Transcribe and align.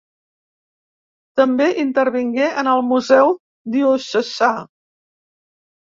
També 1.41 1.67
intervingué 1.83 2.49
en 2.63 2.71
el 2.73 2.81
Museu 2.89 3.37
Diocesà. 3.77 4.51